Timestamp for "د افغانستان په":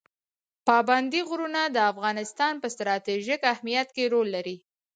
1.69-2.67